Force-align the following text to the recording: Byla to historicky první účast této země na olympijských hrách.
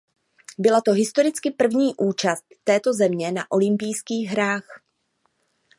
Byla 0.57 0.81
to 0.81 0.91
historicky 0.93 1.51
první 1.51 1.93
účast 1.97 2.45
této 2.63 2.93
země 2.93 3.31
na 3.31 3.51
olympijských 3.51 4.29
hrách. 4.29 4.83